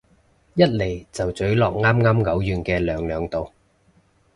[0.55, 3.51] 一嚟就咀落啱啱嘔完嘅娘娘度